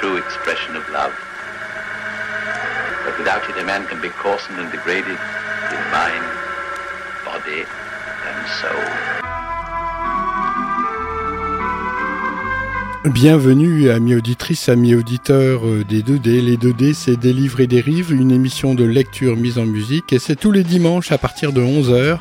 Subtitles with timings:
[0.00, 1.14] true expression of love.
[3.04, 5.18] But without it, a man can be coarsened and degraded
[5.74, 6.24] in mind,
[7.24, 7.64] body,
[8.28, 8.84] and soul.
[13.10, 16.42] Bienvenue amis auditrices, amis auditeurs euh, des 2D.
[16.42, 20.12] Les 2D c'est des livres et des rives, une émission de lecture mise en musique
[20.12, 22.18] et c'est tous les dimanches à partir de 11h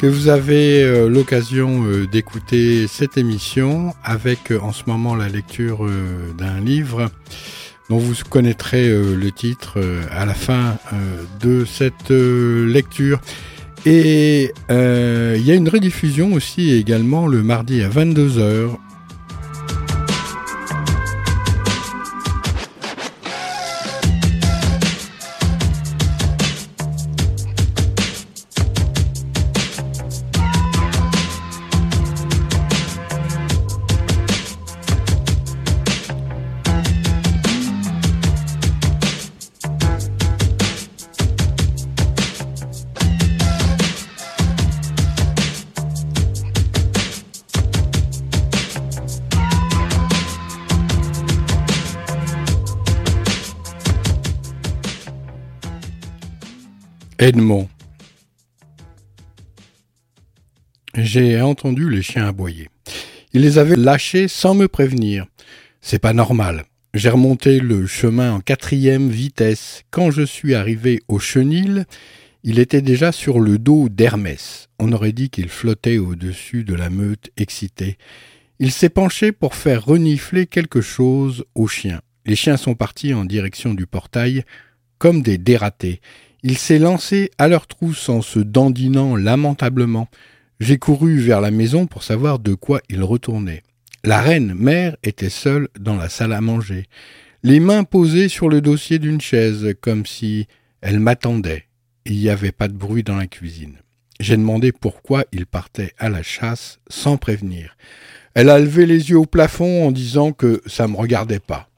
[0.00, 5.86] que vous avez euh, l'occasion euh, d'écouter cette émission avec en ce moment la lecture
[6.38, 7.10] d'un livre
[7.90, 9.78] dont vous connaîtrez le titre
[10.10, 10.78] à la fin
[11.40, 13.20] de cette lecture.
[13.84, 18.76] Et il y a une rediffusion aussi également le mardi à 22h
[57.20, 57.68] Edmond.
[60.94, 62.70] J'ai entendu les chiens aboyer.
[63.34, 65.26] Il les avait lâchés sans me prévenir.
[65.82, 66.64] C'est pas normal.
[66.94, 69.82] J'ai remonté le chemin en quatrième vitesse.
[69.90, 71.84] Quand je suis arrivé au chenil,
[72.42, 74.70] il était déjà sur le dos d'Hermès.
[74.78, 77.98] On aurait dit qu'il flottait au-dessus de la meute excitée.
[78.60, 82.00] Il s'est penché pour faire renifler quelque chose aux chiens.
[82.24, 84.42] Les chiens sont partis en direction du portail
[84.96, 86.00] comme des dératés.
[86.42, 90.08] Il s'est lancé à leur trousse en se dandinant lamentablement.
[90.58, 93.62] J'ai couru vers la maison pour savoir de quoi il retournait.
[94.04, 96.86] La reine mère était seule dans la salle à manger,
[97.42, 100.46] les mains posées sur le dossier d'une chaise, comme si
[100.80, 101.64] elle m'attendait.
[102.06, 103.76] Il n'y avait pas de bruit dans la cuisine.
[104.18, 107.76] J'ai demandé pourquoi il partait à la chasse sans prévenir.
[108.34, 111.69] Elle a levé les yeux au plafond en disant que ça me regardait pas.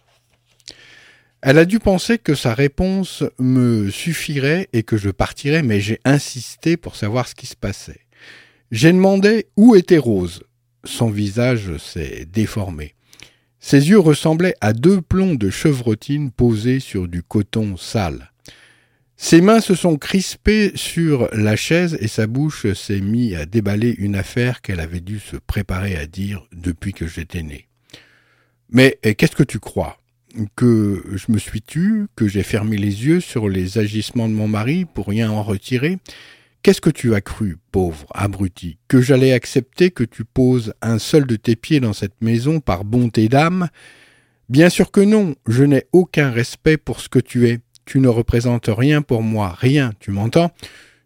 [1.43, 5.99] Elle a dû penser que sa réponse me suffirait et que je partirais, mais j'ai
[6.05, 8.01] insisté pour savoir ce qui se passait.
[8.71, 10.45] J'ai demandé où était Rose.
[10.85, 12.95] Son visage s'est déformé.
[13.59, 18.31] Ses yeux ressemblaient à deux plombs de chevrotine posés sur du coton sale.
[19.17, 23.95] Ses mains se sont crispées sur la chaise et sa bouche s'est mise à déballer
[23.99, 27.67] une affaire qu'elle avait dû se préparer à dire depuis que j'étais né.
[28.71, 29.99] Mais qu'est-ce que tu crois?
[30.57, 34.49] Que je me suis tu, que j'ai fermé les yeux sur les agissements de mon
[34.49, 35.99] mari pour rien en retirer.
[36.63, 41.27] Qu'est-ce que tu as cru, pauvre abruti, que j'allais accepter que tu poses un seul
[41.27, 43.69] de tes pieds dans cette maison par bonté d'âme?
[44.49, 47.59] Bien sûr que non, je n'ai aucun respect pour ce que tu es.
[47.85, 50.53] Tu ne représentes rien pour moi, rien, tu m'entends?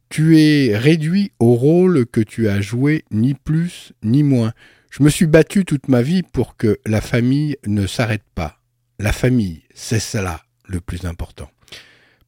[0.08, 4.52] Tu es réduit au rôle que tu as joué, ni plus ni moins.
[4.90, 8.60] Je me suis battu toute ma vie pour que la famille ne s'arrête pas.
[8.98, 11.50] La famille, c'est cela le plus important.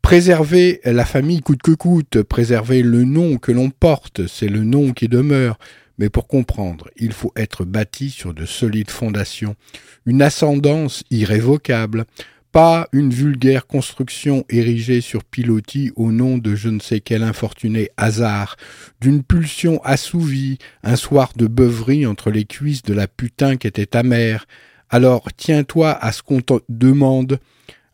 [0.03, 4.93] Préserver la famille coûte que coûte, préserver le nom que l'on porte, c'est le nom
[4.93, 5.59] qui demeure,
[5.99, 9.57] mais pour comprendre, il faut être bâti sur de solides fondations,
[10.05, 12.05] une ascendance irrévocable,
[12.53, 17.91] pas une vulgaire construction érigée sur pilotis au nom de je ne sais quel infortuné
[17.97, 18.57] hasard,
[19.01, 23.87] d'une pulsion assouvie, un soir de beuverie entre les cuisses de la putain qui était
[23.87, 24.47] ta mère,
[24.91, 27.39] alors tiens-toi à ce qu'on te demande,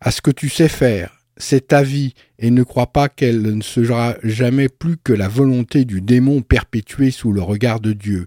[0.00, 1.10] à ce que tu sais faire.
[1.36, 5.84] C'est ta vie, et ne crois pas qu'elle ne sera jamais plus que la volonté
[5.84, 8.26] du démon perpétuée sous le regard de Dieu.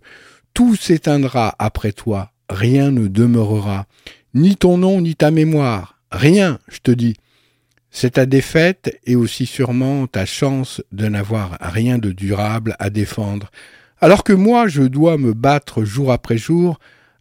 [0.54, 3.86] Tout s'éteindra après toi, rien ne demeurera,
[4.34, 7.16] ni ton nom ni ta mémoire, rien, je te dis.
[7.92, 13.50] C'est ta défaite et aussi sûrement ta chance de n'avoir rien de durable à défendre,
[14.00, 16.78] alors que moi je dois me battre jour après jour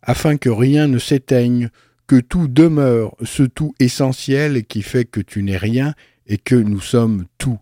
[0.07, 1.69] afin que rien ne s'éteigne,
[2.07, 5.93] que tout demeure, ce tout essentiel qui fait que tu n'es rien
[6.27, 7.59] et que nous sommes tout.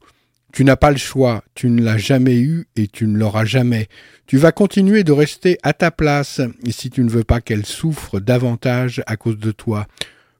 [0.52, 3.88] Tu n'as pas le choix, tu ne l'as jamais eu et tu ne l'auras jamais.
[4.26, 8.20] Tu vas continuer de rester à ta place si tu ne veux pas qu'elle souffre
[8.20, 9.88] davantage à cause de toi.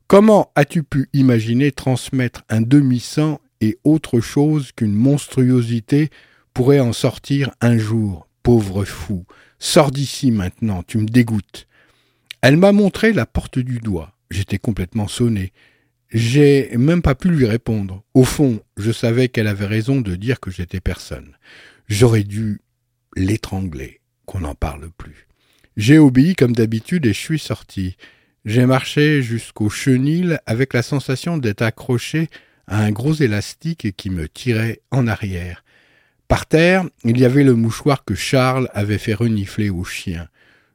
[0.06, 6.11] Comment as-tu pu imaginer transmettre un demi-sang et autre chose qu'une monstruosité
[6.53, 9.25] pourrait en sortir un jour Pauvre fou,
[9.59, 11.67] sors d'ici maintenant, tu me dégoûtes.
[12.46, 14.12] Elle m'a montré la porte du doigt.
[14.31, 15.55] J'étais complètement sonné.
[16.11, 18.02] J'ai même pas pu lui répondre.
[18.12, 21.38] Au fond, je savais qu'elle avait raison de dire que j'étais personne.
[21.88, 22.61] J'aurais dû
[23.17, 25.26] l'étrangler, qu'on n'en parle plus.
[25.79, 27.96] J'ai obéi comme d'habitude et je suis sorti.
[28.44, 32.29] J'ai marché jusqu'au chenil avec la sensation d'être accroché
[32.67, 35.64] à un gros élastique qui me tirait en arrière.
[36.29, 40.29] Par terre, il y avait le mouchoir que Charles avait fait renifler au chien.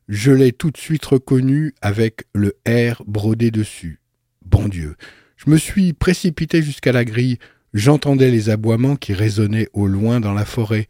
[0.10, 4.00] Je l'ai tout de suite reconnu avec le R brodé dessus.
[4.44, 4.96] Bon Dieu.
[5.38, 7.38] Je me suis précipité jusqu'à la grille.
[7.76, 10.88] J'entendais les aboiements qui résonnaient au loin dans la forêt.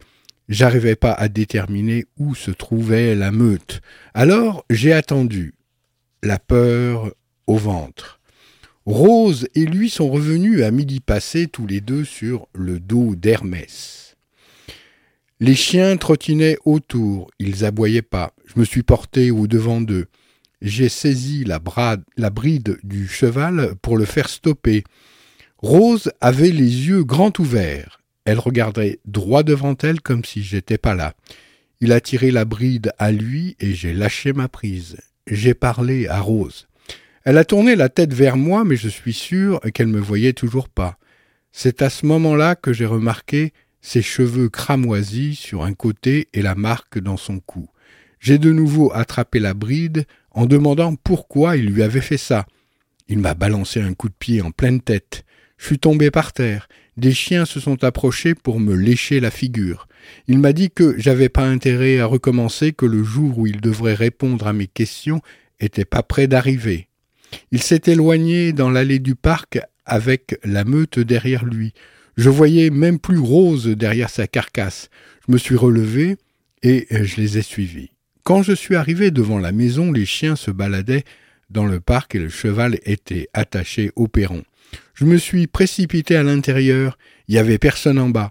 [0.48, 3.82] J'arrivais pas à déterminer où se trouvait la meute.
[4.14, 5.52] Alors j'ai attendu
[6.22, 7.12] la peur
[7.46, 8.20] au ventre.
[8.86, 14.16] Rose et lui sont revenus à midi passé tous les deux sur le dos d'Hermès.
[15.40, 18.32] Les chiens trottinaient autour, ils aboyaient pas.
[18.52, 20.06] Je me suis porté au devant d'eux.
[20.60, 24.84] J'ai saisi la, bride du cheval pour le faire stopper.
[25.58, 28.00] Rose avait les yeux grands ouverts.
[28.24, 31.14] Elle regardait droit devant elle comme si j'étais pas là.
[31.80, 34.98] Il a tiré la bride à lui et j'ai lâché ma prise
[35.30, 36.68] j'ai parlé à Rose.
[37.24, 40.68] Elle a tourné la tête vers moi, mais je suis sûr qu'elle me voyait toujours
[40.68, 40.98] pas.
[41.52, 46.54] C'est à ce moment-là que j'ai remarqué ses cheveux cramoisis sur un côté et la
[46.54, 47.68] marque dans son cou.
[48.20, 52.46] J'ai de nouveau attrapé la bride en demandant pourquoi il lui avait fait ça.
[53.08, 55.24] Il m'a balancé un coup de pied en pleine tête.
[55.56, 56.68] Je suis tombé par terre.
[56.98, 59.88] Des chiens se sont approchés pour me lécher la figure.
[60.28, 63.94] Il m'a dit que j'avais pas intérêt à recommencer, que le jour où il devrait
[63.94, 65.22] répondre à mes questions
[65.58, 66.88] était pas près d'arriver.
[67.52, 71.72] Il s'est éloigné dans l'allée du parc avec la meute derrière lui.
[72.16, 74.90] Je voyais même plus Rose derrière sa carcasse.
[75.26, 76.16] Je me suis relevé
[76.62, 77.90] et je les ai suivis.
[78.30, 81.02] Quand je suis arrivé devant la maison, les chiens se baladaient
[81.50, 84.44] dans le parc et le cheval était attaché au perron.
[84.94, 86.96] Je me suis précipité à l'intérieur.
[87.26, 88.30] Il y avait personne en bas.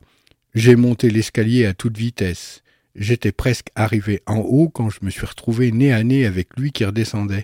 [0.56, 2.64] J'ai monté l'escalier à toute vitesse.
[2.96, 6.72] J'étais presque arrivé en haut quand je me suis retrouvé nez à nez avec lui
[6.72, 7.44] qui redescendait.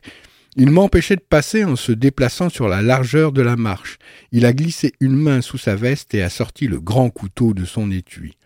[0.56, 3.98] Il m'empêchait de passer en se déplaçant sur la largeur de la marche.
[4.32, 7.66] Il a glissé une main sous sa veste et a sorti le grand couteau de
[7.66, 8.38] son étui.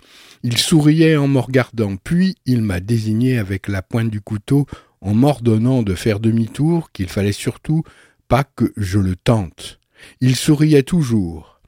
[0.44, 4.66] Il souriait en me regardant, puis il m'a désigné avec la pointe du couteau
[5.02, 7.84] en m'ordonnant de faire demi-tour, qu'il fallait surtout
[8.28, 9.80] pas que je le tente.
[10.22, 11.60] Il souriait toujours.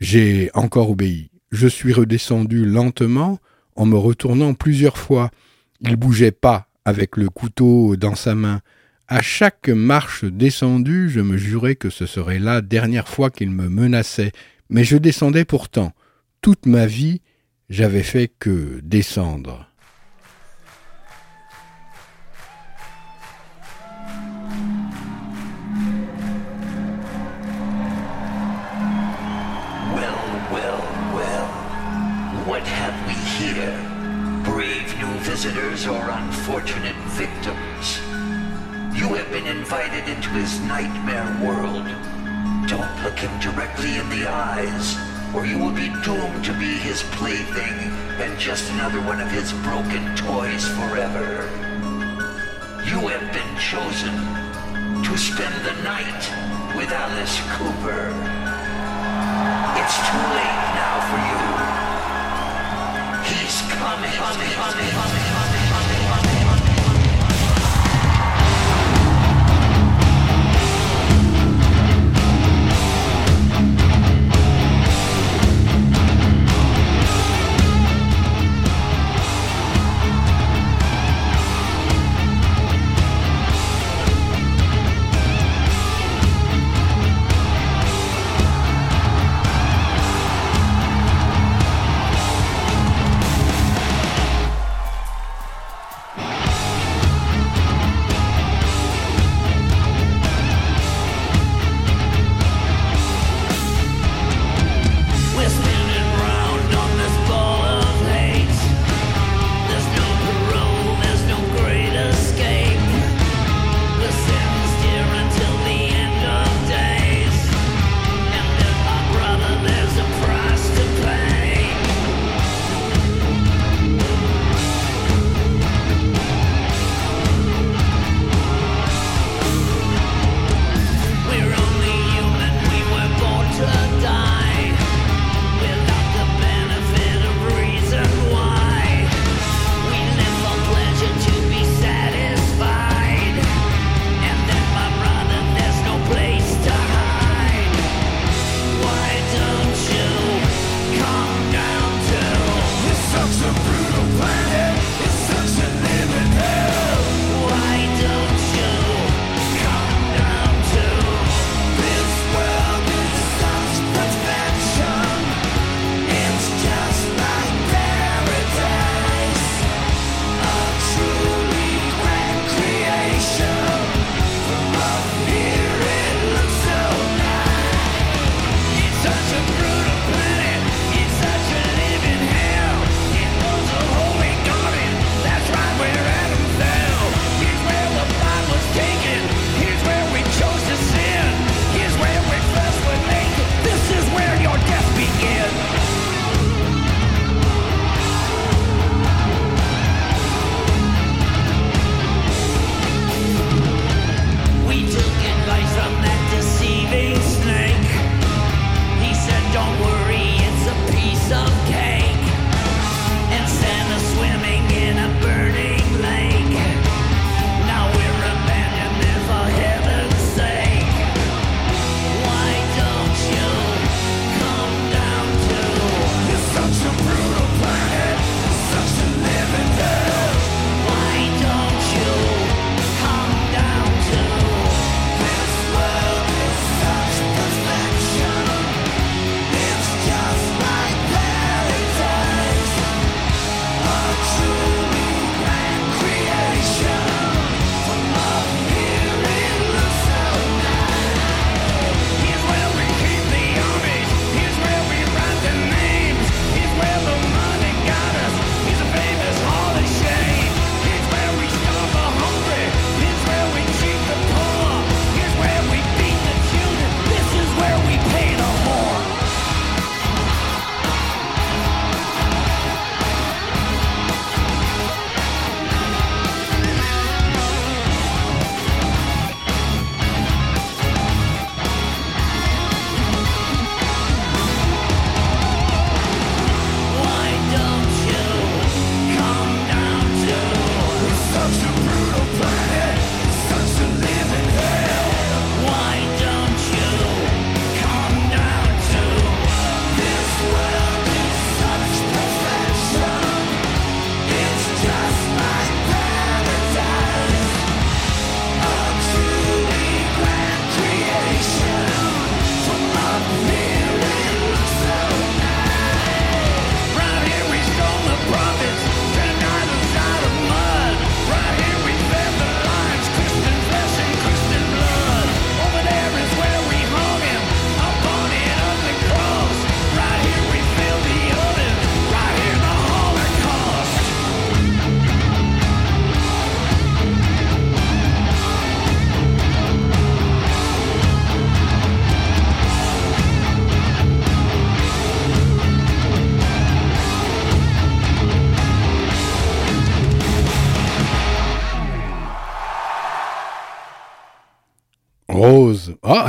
[0.00, 1.30] J'ai encore obéi.
[1.50, 3.38] Je suis redescendu lentement
[3.76, 5.30] en me retournant plusieurs fois.
[5.80, 8.60] Il bougeait pas avec le couteau dans sa main.
[9.06, 13.68] À chaque marche descendue, je me jurais que ce serait la dernière fois qu'il me
[13.68, 14.32] menaçait,
[14.70, 15.92] mais je descendais pourtant.
[16.40, 17.20] Toute ma vie,
[17.70, 19.68] j'avais fait que descendre.
[35.44, 37.98] visitors or unfortunate victims?
[38.96, 41.84] You have been invited into his nightmare world.
[42.68, 44.96] Don't look him directly in the eyes,
[45.34, 47.90] or you will be doomed to be his plaything
[48.22, 51.50] and just another one of his broken toys forever.
[52.86, 54.14] You have been chosen
[55.02, 56.22] to spend the night
[56.76, 58.14] with Alice Cooper.
[59.80, 61.42] It's too late now for you.
[63.34, 64.12] He's coming.
[64.12, 65.33] coming, coming, coming.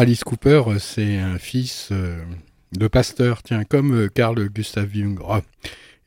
[0.06, 2.24] Alice Cooper, c'est un fils euh,
[2.74, 5.18] de pasteur, tiens, comme euh, Carl Gustav Jung.
[5.28, 5.42] Ah,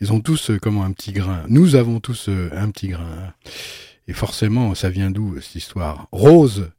[0.00, 1.42] ils ont tous euh, comme un petit grain.
[1.48, 3.34] Nous avons tous un petit grain.
[4.06, 6.06] Et forcément, ça vient d'où cette histoire?
[6.12, 6.70] Rose.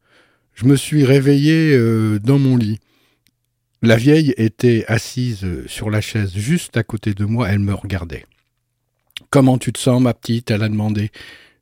[0.54, 1.78] Je me suis réveillé
[2.20, 2.80] dans mon lit.
[3.82, 8.26] La vieille était assise sur la chaise juste à côté de moi, elle me regardait.
[9.30, 10.52] Comment tu te sens, ma petite?
[10.52, 11.12] Elle a demandé.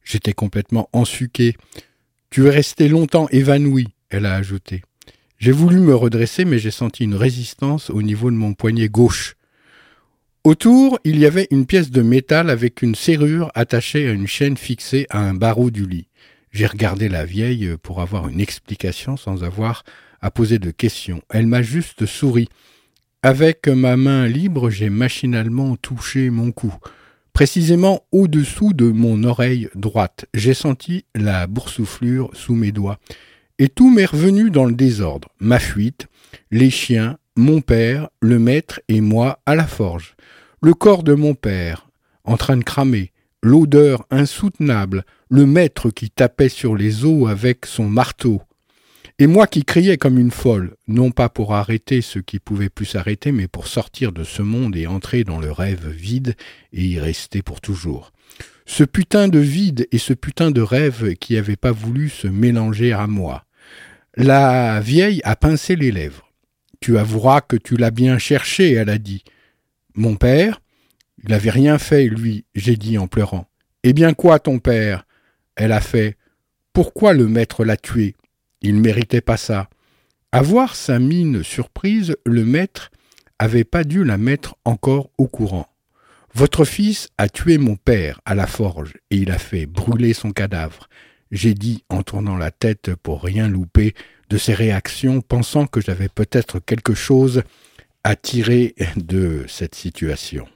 [0.04, 1.56] J'étais complètement ensuqué.
[2.30, 4.84] Tu es resté longtemps évanoui, elle a ajouté.
[5.40, 9.36] J'ai voulu me redresser, mais j'ai senti une résistance au niveau de mon poignet gauche.
[10.44, 14.58] Autour, il y avait une pièce de métal avec une serrure attachée à une chaîne
[14.58, 16.08] fixée à un barreau du lit.
[16.52, 19.84] J'ai regardé la vieille pour avoir une explication sans avoir
[20.22, 21.22] à poser de questions.
[21.30, 22.48] Elle m'a juste souri.
[23.22, 26.74] Avec ma main libre, j'ai machinalement touché mon cou.
[27.34, 32.98] Précisément au-dessous de mon oreille droite, j'ai senti la boursouflure sous mes doigts.
[33.60, 35.30] Et tout m'est revenu dans le désordre.
[35.40, 36.08] Ma fuite,
[36.52, 40.16] les chiens, mon père, le maître et moi à la forge.
[40.62, 41.90] Le corps de mon père,
[42.24, 43.12] en train de cramer,
[43.44, 48.42] l'odeur insoutenable, le maître qui tapait sur les os avec son marteau,
[49.20, 52.86] et moi qui criais comme une folle, non pas pour arrêter ce qui pouvait plus
[52.86, 56.36] s'arrêter, mais pour sortir de ce monde et entrer dans le rêve vide
[56.72, 58.12] et y rester pour toujours.
[58.68, 62.94] Ce putain de vide et ce putain de rêve qui n'avait pas voulu se mélanger
[62.94, 63.47] à moi.
[64.20, 66.32] La vieille a pincé les lèvres.
[66.80, 69.24] Tu avoueras que tu l'as bien cherché, elle a dit.
[69.94, 70.60] Mon père
[71.24, 73.46] Il n'avait rien fait, lui, j'ai dit en pleurant.
[73.84, 75.06] Eh bien quoi, ton père?
[75.56, 76.18] Elle a fait.
[76.74, 78.16] Pourquoi le maître l'a tué?
[78.64, 79.70] Il ne méritait pas ça.
[80.32, 82.90] À voir sa mine surprise, le maître
[83.38, 85.68] avait pas dû la mettre encore au courant.
[86.34, 90.32] Votre fils a tué mon père à la forge et il a fait brûler son
[90.32, 90.90] cadavre.
[91.32, 93.94] J'ai dit en tournant la tête pour rien louper
[94.30, 97.44] de ses réactions, pensant que j'avais peut-être quelque chose
[98.04, 100.48] à tirer de cette situation.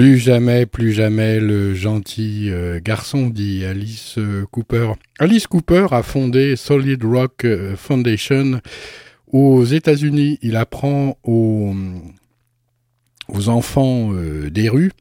[0.00, 4.92] Plus jamais, plus jamais le gentil euh, garçon, dit Alice euh, Cooper.
[5.18, 8.62] Alice Cooper a fondé Solid Rock euh, Foundation
[9.30, 10.38] aux États-Unis.
[10.40, 11.74] Il apprend aux,
[13.28, 14.14] aux enfants
[14.50, 14.92] des rues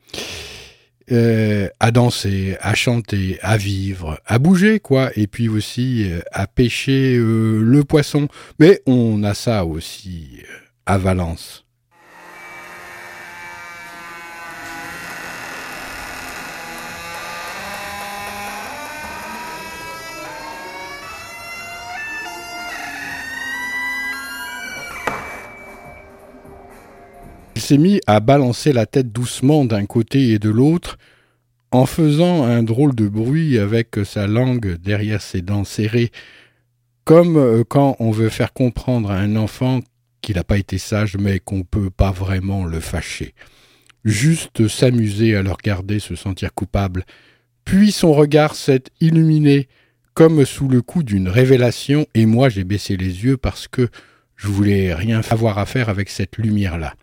[1.09, 7.83] à danser, à chanter, à vivre, à bouger, quoi, et puis aussi à pêcher le
[7.83, 8.27] poisson.
[8.59, 10.41] Mais on a ça aussi
[10.85, 11.68] à Valence.
[27.59, 30.97] Il s'est mis à balancer la tête doucement d'un côté et de l'autre,
[31.71, 36.11] en faisant un drôle de bruit avec sa langue derrière ses dents serrées,
[37.03, 39.81] comme euh, quand on veut faire comprendre à un enfant
[40.21, 43.33] qu'il n'a pas été sage mais qu'on ne peut pas vraiment le fâcher.
[44.05, 47.03] Juste s'amuser à le regarder se sentir coupable.
[47.65, 49.67] Puis son regard s'est illuminé
[50.13, 53.89] comme sous le coup d'une révélation et moi j'ai baissé les yeux parce que
[54.37, 56.93] je voulais rien avoir à faire avec cette lumière-là.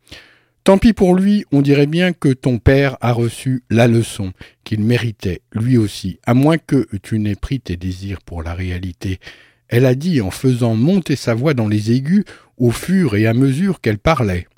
[0.67, 4.33] Tant pis pour lui, on dirait bien que ton père a reçu la leçon
[4.65, 9.21] qu'il méritait, lui aussi, à moins que tu n'aies pris tes désirs pour la réalité.
[9.69, 12.25] Elle a dit en faisant monter sa voix dans les aigus
[12.57, 14.49] au fur et à mesure qu'elle parlait.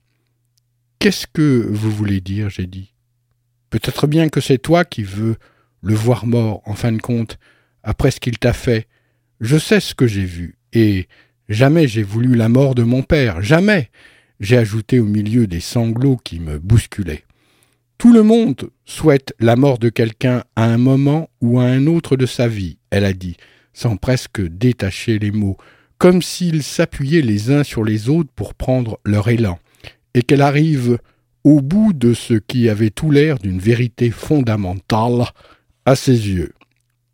[0.98, 2.94] Qu'est-ce que vous voulez dire j'ai dit.
[3.68, 5.36] Peut-être bien que c'est toi qui veux
[5.82, 7.38] le voir mort, en fin de compte,
[7.82, 8.88] après ce qu'il t'a fait.
[9.42, 11.06] Je sais ce que j'ai vu, et
[11.50, 13.90] jamais j'ai voulu la mort de mon père, jamais
[14.40, 17.24] j'ai ajouté au milieu des sanglots qui me bousculaient.
[17.98, 22.16] Tout le monde souhaite la mort de quelqu'un à un moment ou à un autre
[22.16, 23.36] de sa vie, elle a dit,
[23.72, 25.56] sans presque détacher les mots,
[25.98, 29.58] comme s'ils s'appuyaient les uns sur les autres pour prendre leur élan,
[30.14, 30.98] et qu'elle arrive
[31.42, 35.24] au bout de ce qui avait tout l'air d'une vérité fondamentale
[35.84, 36.52] à ses yeux.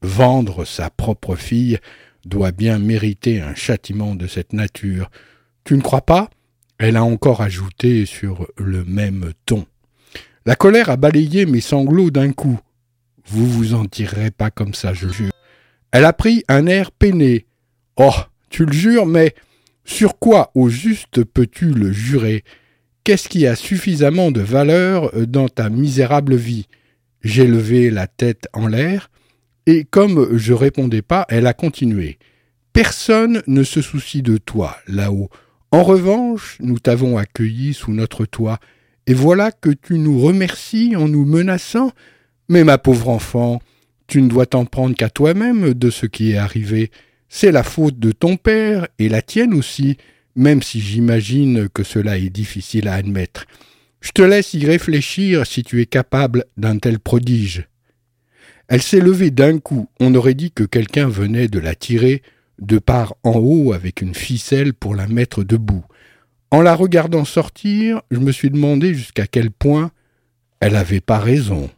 [0.03, 1.79] Vendre sa propre fille
[2.27, 5.11] doit bien mériter un châtiment de cette nature.
[5.65, 6.29] Tu ne crois pas?
[6.85, 9.65] Elle a encore ajouté sur le même ton.
[10.45, 12.61] La colère a balayé mes sanglots d'un coup.
[13.27, 15.33] Vous vous en tirerez pas comme ça, je jure.
[15.93, 17.47] Elle a pris un air peiné.
[17.97, 18.13] Oh,
[18.51, 19.35] tu le jures, mais
[19.87, 22.45] sur quoi au juste peux-tu le jurer?
[23.03, 26.67] Qu'est-ce qui a suffisamment de valeur dans ta misérable vie?
[27.23, 29.11] J'ai levé la tête en l'air,
[29.65, 32.19] et comme je répondais pas, elle a continué.
[32.75, 35.31] Personne ne se soucie de toi là-haut.
[35.75, 38.61] En revanche, nous t'avons accueilli sous notre toit,
[39.09, 41.91] et voilà que tu nous remercies en nous menaçant.
[42.49, 43.61] Mais ma pauvre enfant,
[44.07, 46.93] tu ne dois t'en prendre qu'à toi-même de ce qui est arrivé.
[47.29, 49.97] C'est la faute de ton père, et la tienne aussi,
[50.37, 53.45] même si j'imagine que cela est difficile à admettre.
[54.01, 57.67] Je te laisse y réfléchir si tu es capable d'un tel prodige.
[58.69, 62.23] Elle s'est levée d'un coup, on aurait dit que quelqu'un venait de la tirer
[62.61, 65.85] de part en haut avec une ficelle pour la mettre debout.
[66.51, 69.91] En la regardant sortir, je me suis demandé jusqu'à quel point
[70.61, 71.69] elle n'avait pas raison.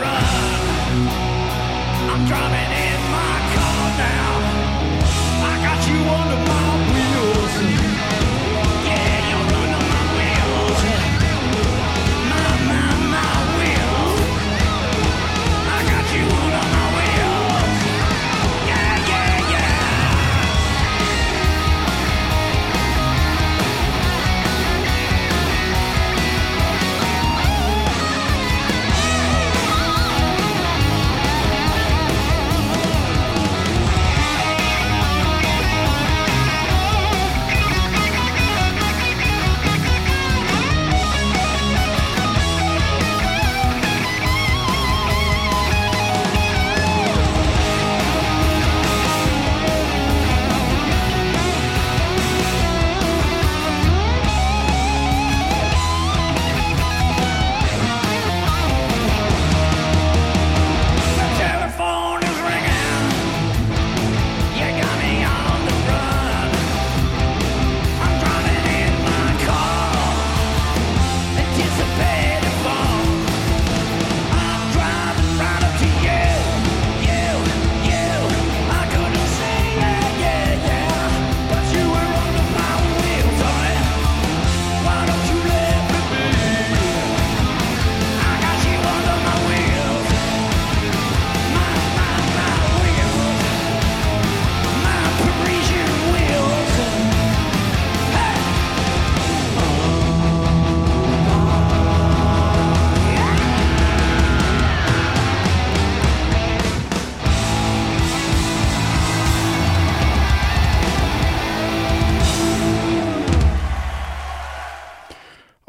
[0.00, 0.24] run.
[2.10, 2.87] I'm driving in.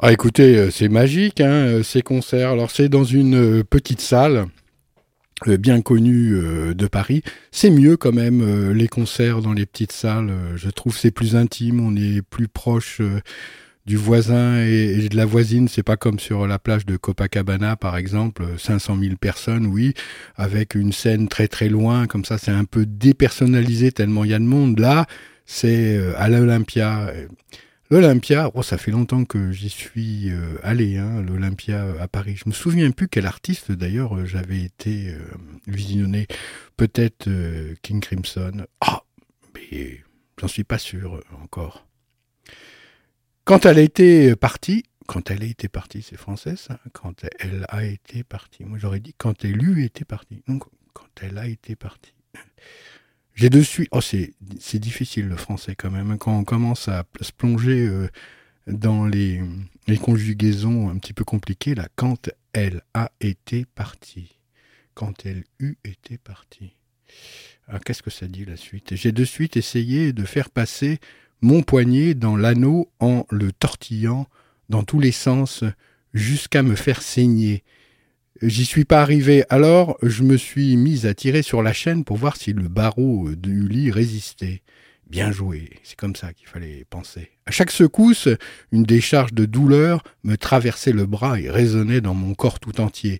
[0.01, 2.51] Ah, écoutez, c'est magique, hein, ces concerts.
[2.51, 4.45] Alors, c'est dans une petite salle
[5.45, 6.41] bien connue
[6.73, 7.21] de Paris.
[7.51, 10.31] C'est mieux quand même, les concerts dans les petites salles.
[10.55, 13.01] je trouve c'est plus intime, on est plus proche
[13.85, 15.67] du voisin et, de la voisine.
[15.67, 19.95] C'est pas comme sur la plage de Copacabana, par exemple, 500 000 personnes, oui,
[20.37, 24.33] avec une scène très très loin, comme ça, c'est un peu dépersonnalisé tellement il y
[24.33, 24.79] a de monde.
[24.79, 25.07] Là,
[25.45, 27.11] c'est euh, à l'Olympia.
[27.91, 32.35] L'Olympia, oh, ça fait longtemps que j'y suis euh, allé, hein, l'Olympia à Paris.
[32.35, 35.15] Je me souviens plus quel artiste d'ailleurs euh, j'avais été
[35.65, 36.27] visionné.
[36.77, 37.27] Peut-être
[37.81, 38.65] King Crimson.
[38.79, 39.03] Ah,
[39.55, 40.03] mais
[40.39, 41.87] j'en suis pas sûr encore.
[43.43, 47.65] Quand elle a été partie, quand elle a été partie, c'est français ça, quand elle
[47.69, 48.63] a été partie.
[48.63, 50.43] Moi j'aurais dit quand elle eut été partie.
[50.47, 52.13] Donc quand elle a été partie.
[53.39, 53.87] J'ai de suite.
[53.93, 54.33] Oh, c'est,
[54.79, 56.11] difficile le français quand même.
[56.11, 58.09] Hein, quand on commence à se plonger euh,
[58.67, 59.41] dans les,
[60.01, 64.35] conjugaisons un petit peu compliquées, là, quand elle a été partie.
[64.93, 66.75] Quand elle eut été partie.
[67.69, 68.97] Ah, qu'est-ce que ça dit la suite?
[68.97, 70.99] J'ai de suite essayé de faire passer
[71.39, 74.27] mon poignet dans l'anneau en le tortillant
[74.67, 75.63] dans tous les sens
[76.13, 77.63] jusqu'à me faire saigner.
[78.41, 82.15] J'y suis pas arrivé, alors je me suis mis à tirer sur la chaîne pour
[82.15, 84.61] voir si le barreau du lit résistait.
[85.09, 87.31] Bien joué, c'est comme ça qu'il fallait penser.
[87.45, 88.29] À chaque secousse,
[88.71, 93.19] une décharge de douleur me traversait le bras et résonnait dans mon corps tout entier.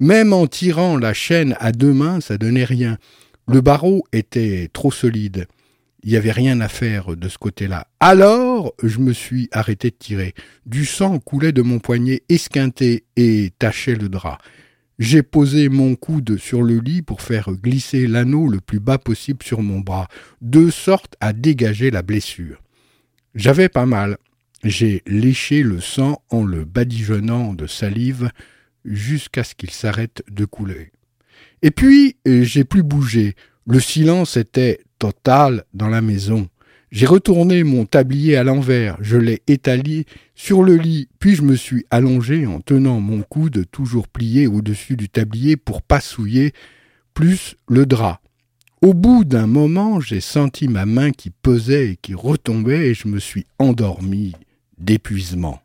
[0.00, 2.98] Même en tirant la chaîne à deux mains, ça donnait rien.
[3.46, 5.46] Le barreau était trop solide.
[6.04, 7.88] Il n'y avait rien à faire de ce côté-là.
[8.00, 10.34] Alors, je me suis arrêté de tirer.
[10.66, 14.38] Du sang coulait de mon poignet esquinté et tachait le drap.
[14.98, 19.44] J'ai posé mon coude sur le lit pour faire glisser l'anneau le plus bas possible
[19.44, 20.08] sur mon bras,
[20.40, 22.60] de sorte à dégager la blessure.
[23.34, 24.18] J'avais pas mal.
[24.64, 28.30] J'ai léché le sang en le badigeonnant de salive
[28.84, 30.90] jusqu'à ce qu'il s'arrête de couler.
[31.62, 33.36] Et puis, j'ai plus bougé.
[33.66, 36.48] Le silence était total dans la maison.
[36.90, 41.54] J'ai retourné mon tablier à l'envers, je l'ai étalé sur le lit, puis je me
[41.54, 46.52] suis allongé en tenant mon coude toujours plié au-dessus du tablier pour pas souiller
[47.12, 48.20] plus le drap.
[48.80, 53.08] Au bout d'un moment, j'ai senti ma main qui pesait et qui retombait et je
[53.08, 54.32] me suis endormi
[54.78, 55.60] d'épuisement.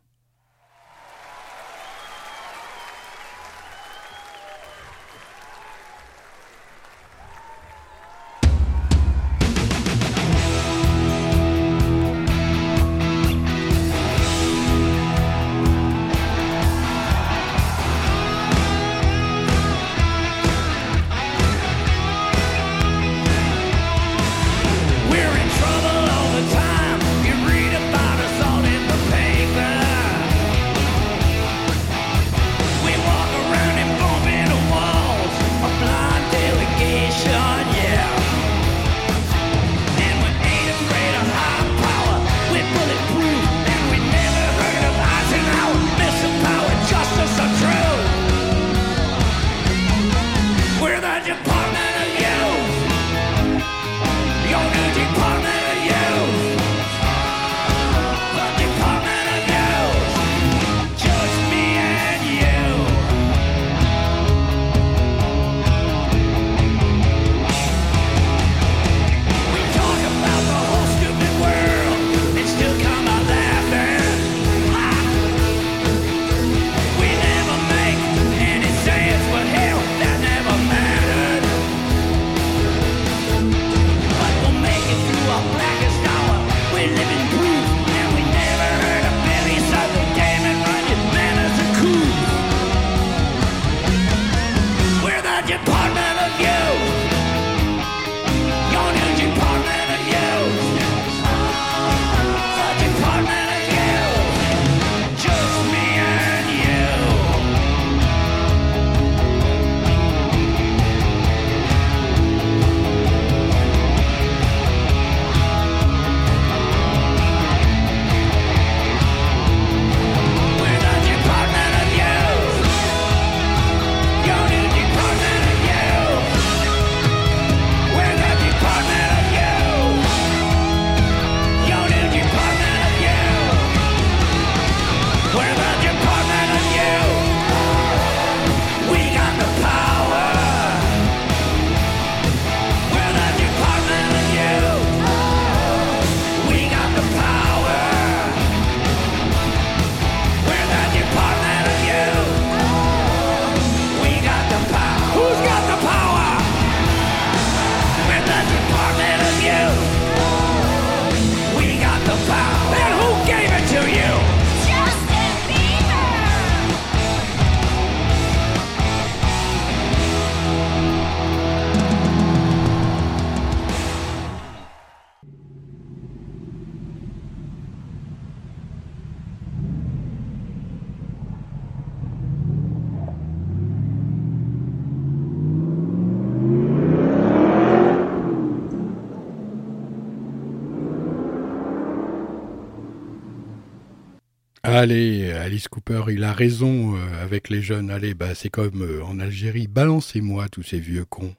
[195.54, 197.88] Alice Cooper, il a raison euh, avec les jeunes.
[197.88, 199.68] Allez, bah, c'est comme euh, en Algérie.
[199.68, 201.32] Balancez-moi tous ces vieux cons.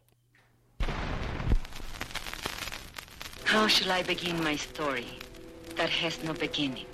[3.54, 5.04] How shall I begin my story
[5.76, 6.86] that has no beginning?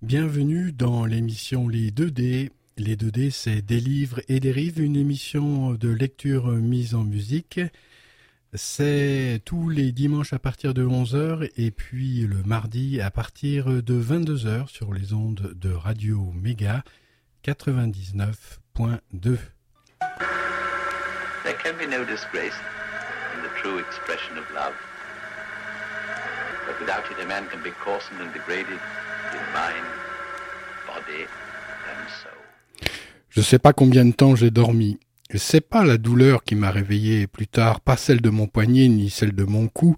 [0.00, 2.48] Bienvenue dans l'émission Les 2D.
[2.78, 7.60] Les 2D, c'est Des livres et des rives, une émission de lecture mise en musique.
[8.54, 13.98] C'est tous les dimanches à partir de 11h et puis le mardi à partir de
[13.98, 16.84] 22h sur les ondes de Radio Méga
[17.46, 19.38] 99.2.
[21.44, 22.52] There can be no disgrace
[23.34, 24.74] in the true expression of love.
[26.66, 28.78] But without it, a man can be coarsened and degraded
[29.32, 29.86] in mind,
[30.86, 31.24] body,
[31.88, 32.36] and soul.
[33.30, 34.98] Je sais pas combien de temps j'ai dormi.
[35.34, 39.08] C'est pas la douleur qui m'a réveillé plus tard, pas celle de mon poignet ni
[39.08, 39.96] celle de mon cou,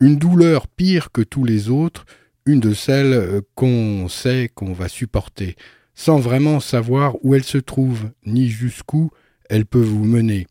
[0.00, 2.06] une douleur pire que tous les autres,
[2.46, 5.56] une de celles euh, qu'on sait qu'on va supporter,
[5.94, 9.10] sans vraiment savoir où elle se trouve, ni jusqu'où
[9.50, 10.46] elle peut vous mener.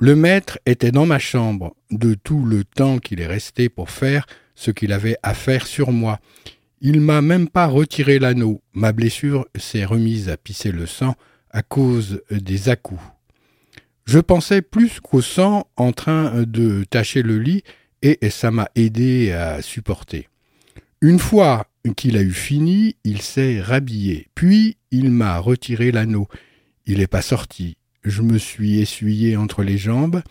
[0.00, 4.26] Le maître était dans ma chambre, de tout le temps qu'il est resté pour faire
[4.54, 6.18] ce qu'il avait à faire sur moi.
[6.80, 8.60] Il m'a même pas retiré l'anneau.
[8.72, 11.14] Ma blessure s'est remise à pisser le sang
[11.50, 13.02] à cause des à-coups.
[14.08, 17.62] Je pensais plus qu'au sang en train de tacher le lit
[18.00, 20.30] et ça m'a aidé à supporter.
[21.02, 26.26] Une fois qu'il a eu fini, il s'est rhabillé, puis il m'a retiré l'anneau.
[26.86, 27.76] Il n'est pas sorti.
[28.02, 30.22] Je me suis essuyé entre les jambes.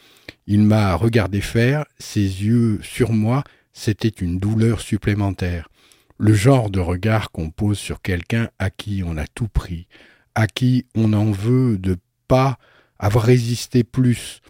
[0.47, 5.69] Il m'a regardé faire, ses yeux sur moi, c'était une douleur supplémentaire.
[6.17, 9.85] Le genre de regard qu'on pose sur quelqu'un à qui on a tout pris,
[10.33, 11.95] à qui on en veut de
[12.27, 12.57] pas
[12.99, 14.41] avoir résisté plus,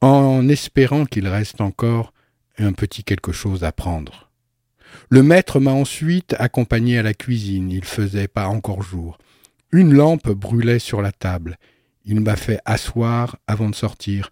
[0.00, 2.12] en espérant qu'il reste encore
[2.58, 4.30] un petit quelque chose à prendre.
[5.08, 9.18] Le maître m'a ensuite accompagné à la cuisine, il faisait pas encore jour.
[9.72, 11.58] Une lampe brûlait sur la table.
[12.04, 14.30] Il m'a fait asseoir avant de sortir.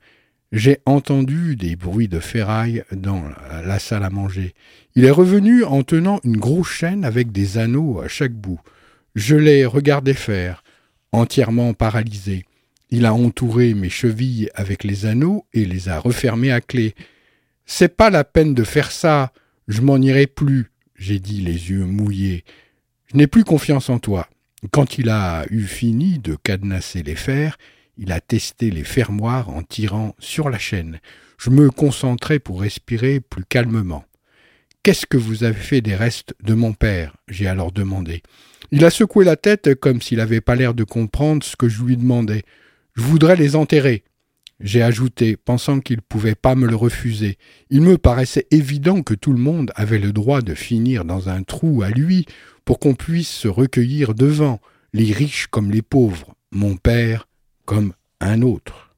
[0.52, 3.22] J'ai entendu des bruits de ferraille dans
[3.64, 4.54] la salle à manger.
[4.96, 8.60] Il est revenu en tenant une grosse chaîne avec des anneaux à chaque bout.
[9.14, 10.62] Je l'ai regardé faire,
[11.12, 12.44] entièrement paralysé.
[12.90, 16.94] Il a entouré mes chevilles avec les anneaux et les a refermés à clé.
[17.64, 19.32] C'est pas la peine de faire ça.
[19.68, 22.44] Je m'en irai plus, j'ai dit les yeux mouillés.
[23.12, 24.28] Je n'ai plus confiance en toi.
[24.72, 27.56] Quand il a eu fini de cadenasser les fers,
[27.96, 31.00] il a testé les fermoirs en tirant sur la chaîne.
[31.38, 34.04] Je me concentrai pour respirer plus calmement.
[34.82, 37.16] Qu'est-ce que vous avez fait des restes de mon père?
[37.28, 38.22] j'ai alors demandé.
[38.72, 41.82] Il a secoué la tête comme s'il n'avait pas l'air de comprendre ce que je
[41.82, 42.44] lui demandais.
[43.00, 44.04] Je voudrais les enterrer.
[44.60, 47.38] J'ai ajouté, pensant qu'il ne pouvait pas me le refuser.
[47.70, 51.42] Il me paraissait évident que tout le monde avait le droit de finir dans un
[51.42, 52.26] trou à lui
[52.66, 54.60] pour qu'on puisse se recueillir devant,
[54.92, 57.26] les riches comme les pauvres, mon père
[57.64, 58.89] comme un autre.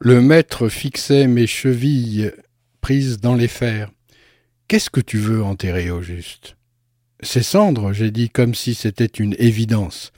[0.00, 2.32] Le maître fixait mes chevilles
[2.80, 3.90] prises dans les fers.
[4.66, 6.57] Qu'est-ce que tu veux enterrer au juste?
[7.20, 10.12] Ces cendres, j'ai dit comme si c'était une évidence.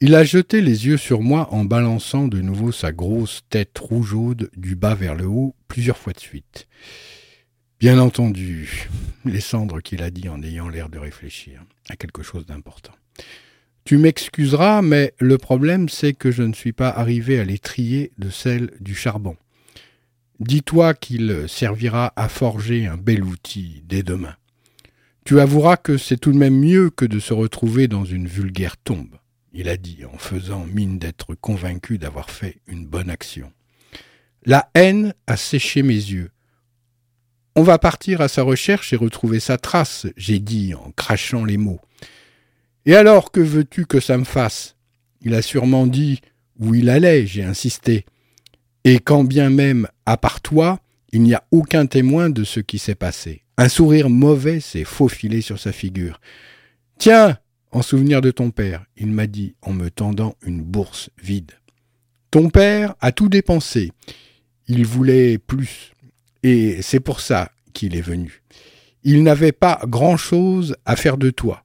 [0.00, 4.50] Il a jeté les yeux sur moi en balançant de nouveau sa grosse tête rougeaude
[4.56, 6.66] du bas vers le haut plusieurs fois de suite.
[7.80, 8.88] Bien entendu,
[9.24, 12.94] les cendres qu'il a dit en ayant l'air de réfléchir à quelque chose d'important.
[13.84, 18.12] Tu m'excuseras, mais le problème c'est que je ne suis pas arrivé à les trier
[18.18, 19.36] de celles du charbon.
[20.38, 24.34] Dis-toi qu'il servira à forger un bel outil dès demain.
[25.24, 28.76] Tu avoueras que c'est tout de même mieux que de se retrouver dans une vulgaire
[28.76, 29.16] tombe,
[29.52, 33.52] il a dit en faisant mine d'être convaincu d'avoir fait une bonne action.
[34.44, 36.30] La haine a séché mes yeux.
[37.54, 41.58] On va partir à sa recherche et retrouver sa trace, j'ai dit en crachant les
[41.58, 41.80] mots.
[42.86, 44.74] Et alors, que veux-tu que ça me fasse?
[45.20, 46.20] Il a sûrement dit
[46.58, 48.06] où il allait, j'ai insisté.
[48.84, 50.80] Et quand bien même, à part toi,
[51.12, 53.42] il n'y a aucun témoin de ce qui s'est passé.
[53.58, 56.20] Un sourire mauvais s'est faufilé sur sa figure.
[56.98, 57.38] Tiens,
[57.70, 61.52] en souvenir de ton père, il m'a dit en me tendant une bourse vide.
[62.30, 63.92] Ton père a tout dépensé.
[64.68, 65.92] Il voulait plus.
[66.42, 68.42] Et c'est pour ça qu'il est venu.
[69.04, 71.64] Il n'avait pas grand-chose à faire de toi.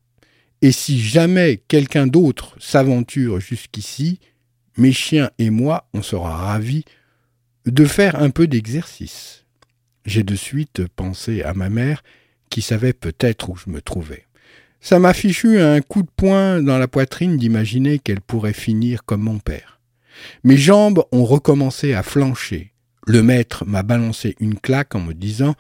[0.61, 4.19] Et si jamais quelqu'un d'autre s'aventure jusqu'ici,
[4.75, 6.83] mes chiens et moi, on sera ravis
[7.71, 9.45] de faire un peu d'exercice.
[10.05, 12.03] J'ai de suite pensé à ma mère,
[12.49, 14.25] qui savait peut-être où je me trouvais.
[14.79, 19.21] Ça m'a fichu un coup de poing dans la poitrine d'imaginer qu'elle pourrait finir comme
[19.21, 19.81] mon père.
[20.43, 22.71] Mes jambes ont recommencé à flancher.
[23.05, 25.55] Le maître m'a balancé une claque en me disant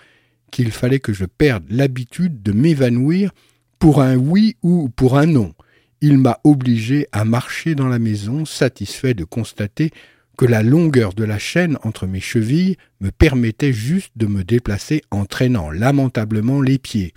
[0.51, 3.31] qu'il fallait que je perde l'habitude de m'évanouir
[3.79, 5.53] pour un oui ou pour un non.
[5.99, 9.91] Il m'a obligé à marcher dans la maison, satisfait de constater
[10.37, 15.01] que la longueur de la chaîne entre mes chevilles me permettait juste de me déplacer
[15.11, 17.13] en traînant lamentablement les pieds.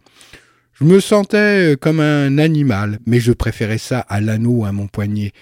[0.73, 5.33] Je me sentais comme un animal, mais je préférais ça à l'anneau à mon poignet,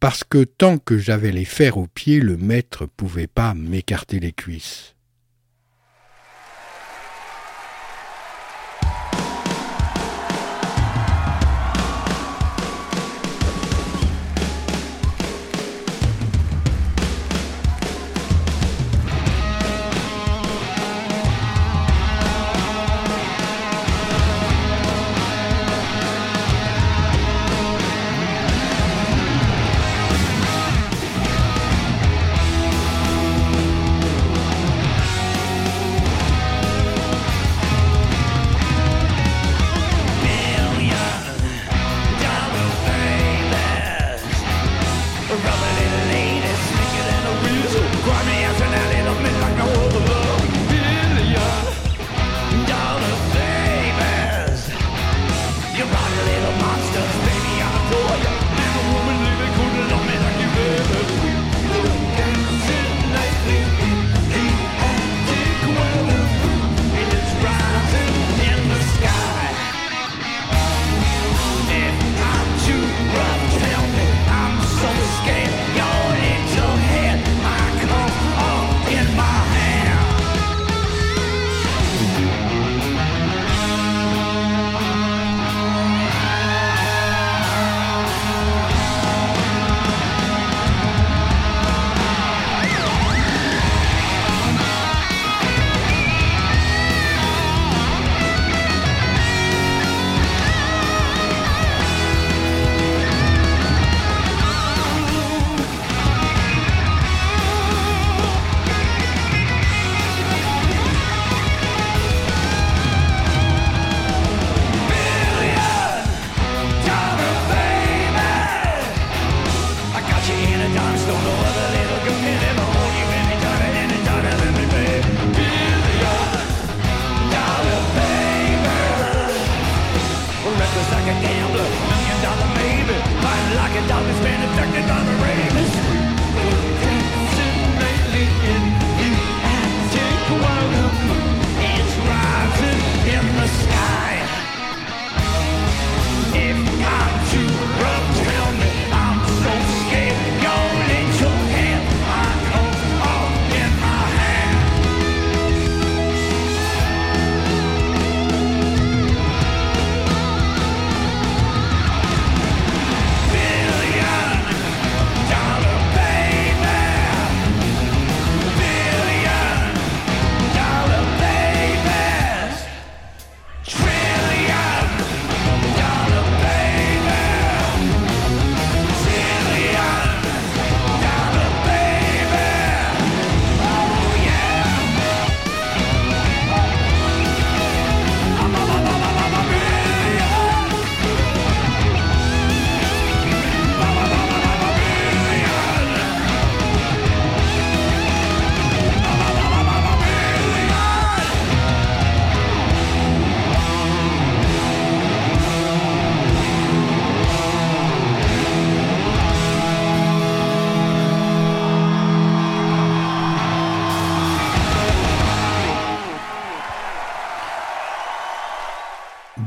[0.00, 4.32] parce que tant que j'avais les fers aux pieds, le maître pouvait pas m'écarter les
[4.32, 4.94] cuisses.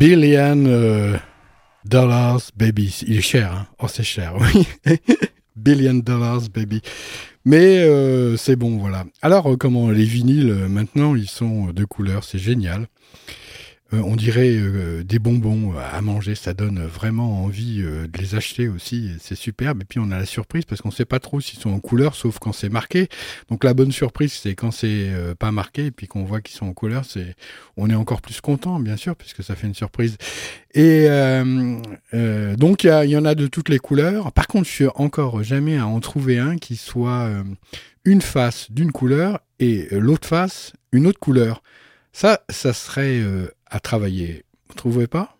[0.02, 1.16] Billion euh,
[1.86, 3.04] Dollars Baby.
[3.06, 4.66] Il est cher, hein Oh, c'est cher, oui.
[5.56, 6.82] Billion Dollars Baby.
[7.45, 9.04] Mais euh, c'est bon, voilà.
[9.22, 12.88] Alors, comment les vinyles, maintenant, ils sont de couleur, c'est génial.
[13.94, 18.36] Euh, on dirait euh, des bonbons à manger, ça donne vraiment envie euh, de les
[18.36, 19.82] acheter aussi, c'est superbe.
[19.82, 21.80] Et puis on a la surprise parce qu'on ne sait pas trop s'ils sont en
[21.80, 23.10] couleur, sauf quand c'est marqué.
[23.50, 26.68] Donc la bonne surprise, c'est quand c'est pas marqué et puis qu'on voit qu'ils sont
[26.68, 27.36] en couleur, c'est
[27.78, 30.18] on est encore plus content, bien sûr, puisque ça fait une surprise.
[30.74, 31.08] Et
[32.58, 34.32] donc il y, en a de toutes les couleurs.
[34.32, 37.30] Par contre, je suis encore jamais à en trouver un qui soit
[38.06, 41.62] une face d'une couleur et l'autre face une autre couleur.
[42.14, 43.22] Ça, ça serait
[43.72, 44.43] à travailler.
[44.67, 45.38] Vous trouvez pas?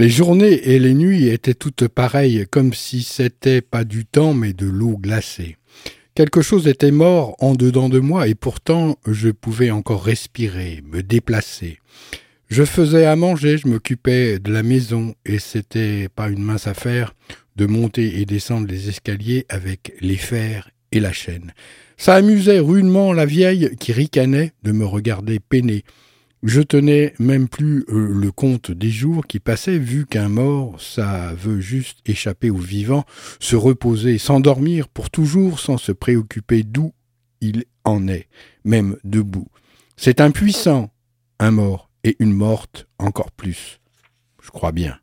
[0.00, 4.54] Les journées et les nuits étaient toutes pareilles, comme si c'était pas du temps mais
[4.54, 5.58] de l'eau glacée.
[6.14, 11.02] Quelque chose était mort en dedans de moi et pourtant je pouvais encore respirer, me
[11.02, 11.80] déplacer.
[12.48, 17.14] Je faisais à manger, je m'occupais de la maison et c'était pas une mince affaire
[17.56, 21.52] de monter et descendre les escaliers avec les fers et la chaîne.
[21.98, 25.84] Ça amusait rudement la vieille qui ricanait de me regarder peiner.
[26.42, 31.34] Je tenais même plus euh, le compte des jours qui passaient, vu qu'un mort, ça
[31.34, 33.04] veut juste échapper aux vivants,
[33.40, 36.94] se reposer, s'endormir pour toujours sans se préoccuper d'où
[37.42, 38.28] il en est,
[38.64, 39.48] même debout.
[39.96, 40.90] C'est impuissant,
[41.38, 43.80] un mort, et une morte encore plus.
[44.42, 44.98] Je crois bien.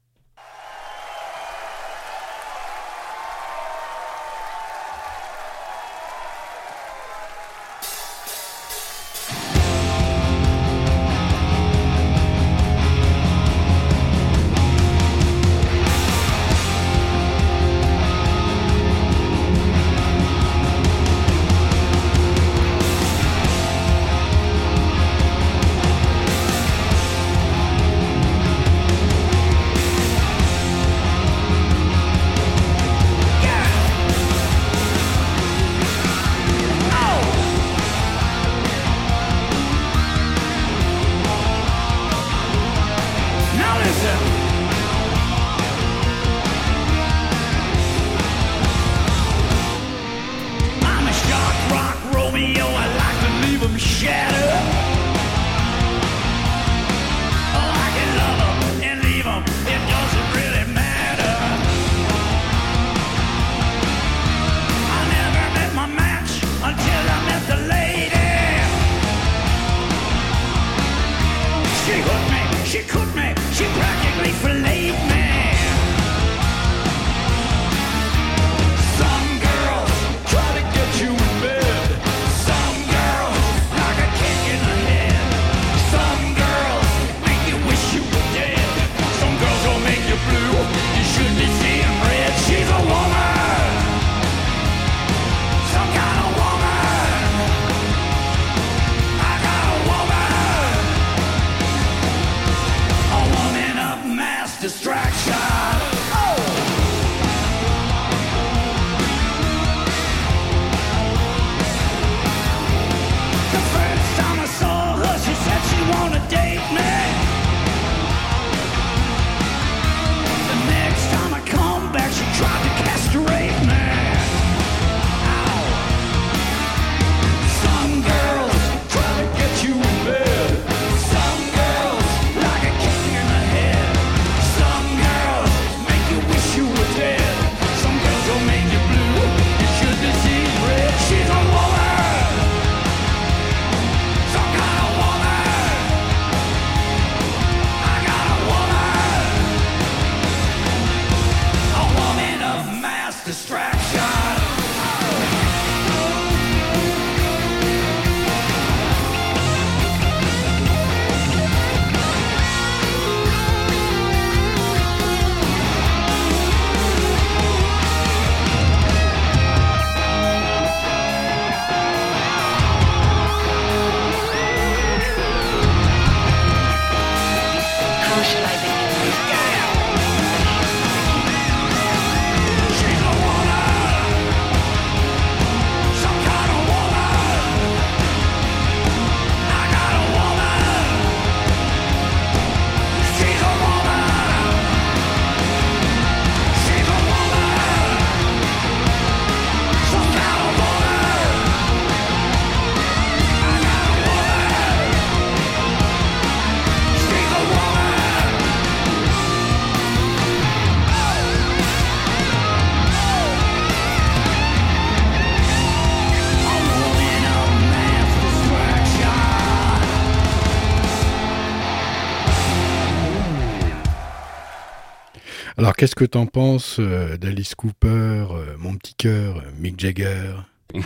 [225.78, 230.34] Qu'est-ce que t'en penses euh, d'Alice Cooper, euh, mon petit cœur, Mick Jagger?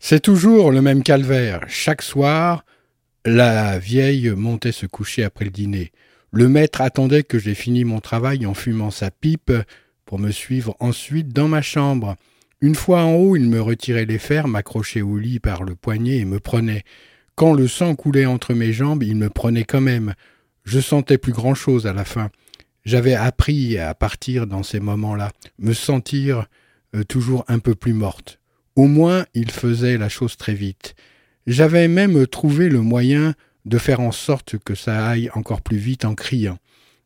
[0.00, 1.60] C'est toujours le même calvaire.
[1.68, 2.64] Chaque soir,
[3.24, 5.92] la vieille montait se coucher après le dîner.
[6.32, 9.52] Le maître attendait que j'ai fini mon travail en fumant sa pipe
[10.04, 12.16] pour me suivre ensuite dans ma chambre.
[12.60, 16.16] Une fois en haut, il me retirait les fers, m'accrochait au lit par le poignet
[16.16, 16.82] et me prenait.
[17.36, 20.14] Quand le sang coulait entre mes jambes, il me prenait quand même.
[20.64, 22.30] Je sentais plus grand chose à la fin.
[22.84, 26.46] J'avais appris à partir dans ces moments-là, me sentir
[26.94, 28.38] euh, toujours un peu plus morte.
[28.76, 30.94] Au moins, il faisait la chose très vite.
[31.46, 36.04] J'avais même trouvé le moyen de faire en sorte que ça aille encore plus vite
[36.04, 36.58] en criant.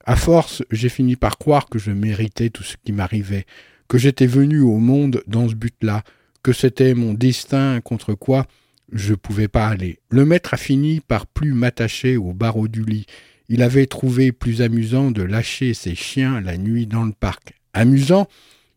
[0.05, 3.47] À force, j'ai fini par croire que je méritais tout ce qui m'arrivait,
[3.89, 6.03] que j'étais venu au monde dans ce but-là,
[6.43, 8.47] que c'était mon destin contre quoi
[8.93, 9.99] je pouvais pas aller.
[10.09, 13.07] Le maître a fini par plus m'attacher au barreau du lit.
[13.49, 17.55] Il avait trouvé plus amusant de lâcher ses chiens la nuit dans le parc.
[17.73, 18.29] Amusant,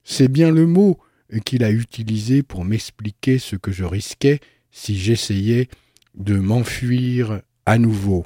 [0.04, 0.98] c'est bien le mot
[1.46, 4.40] qu'il a utilisé pour m'expliquer ce que je risquais
[4.72, 5.68] si j'essayais
[6.16, 8.26] de m'enfuir à nouveau.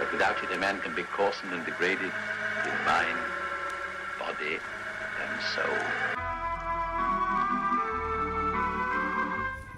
[0.00, 2.10] But without it, a man can be coarsened and degraded
[2.64, 3.18] in mind,
[4.18, 4.56] body,
[5.20, 5.76] and soul.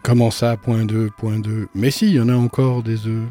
[0.05, 3.29] Comment ça, point 2, point 2 Mais si, il y en a encore des œufs.